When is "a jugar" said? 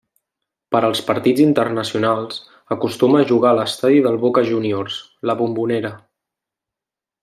3.21-3.53